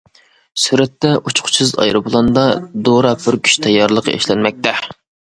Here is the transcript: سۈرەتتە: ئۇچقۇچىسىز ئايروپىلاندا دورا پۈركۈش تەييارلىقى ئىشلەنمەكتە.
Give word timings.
سۈرەتتە: 0.59 1.09
ئۇچقۇچىسىز 1.31 1.73
ئايروپىلاندا 1.83 2.45
دورا 2.87 3.11
پۈركۈش 3.25 3.59
تەييارلىقى 3.67 4.15
ئىشلەنمەكتە. 4.21 4.73